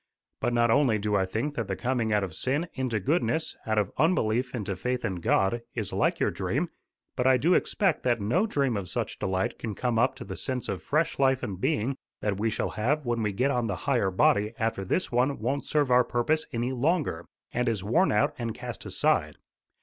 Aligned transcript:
But 0.39 0.51
not 0.51 0.71
only 0.71 0.97
do 0.97 1.15
I 1.15 1.27
think 1.27 1.53
that 1.53 1.67
the 1.67 1.75
coming 1.75 2.11
out 2.11 2.23
of 2.23 2.33
sin 2.33 2.67
into 2.73 2.99
goodness, 2.99 3.55
out 3.67 3.77
of 3.77 3.91
unbelief 3.97 4.55
into 4.55 4.75
faith 4.75 5.05
in 5.05 5.17
God, 5.17 5.61
is 5.75 5.93
like 5.93 6.19
your 6.19 6.31
dream; 6.31 6.69
but 7.15 7.27
I 7.27 7.37
do 7.37 7.53
expect 7.53 8.01
that 8.01 8.19
no 8.19 8.47
dream 8.47 8.75
of 8.77 8.89
such 8.89 9.19
delight 9.19 9.59
can 9.59 9.75
come 9.75 9.99
up 9.99 10.15
to 10.15 10.23
the 10.25 10.35
sense 10.35 10.67
of 10.69 10.81
fresh 10.81 11.19
life 11.19 11.43
and 11.43 11.61
being 11.61 11.97
that 12.19 12.39
we 12.39 12.49
shall 12.49 12.69
have 12.69 13.05
when 13.05 13.21
we 13.21 13.31
get 13.31 13.51
on 13.51 13.67
the 13.67 13.75
higher 13.85 14.09
body 14.09 14.55
after 14.57 14.83
this 14.83 15.11
one 15.11 15.37
won't 15.37 15.65
serve 15.65 15.91
our 15.91 16.03
purpose 16.03 16.47
any 16.51 16.71
longer, 16.71 17.27
and 17.53 17.69
is 17.69 17.83
worn 17.83 18.11
out 18.11 18.33
and 18.39 18.55
cast 18.55 18.87
aside. 18.87 19.37